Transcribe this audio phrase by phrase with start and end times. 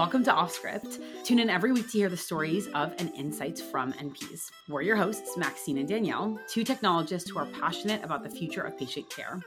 [0.00, 0.98] Welcome to Off Script.
[1.24, 4.50] Tune in every week to hear the stories of and insights from NPs.
[4.66, 8.78] We're your hosts, Maxine and Danielle, two technologists who are passionate about the future of
[8.78, 9.42] patient care.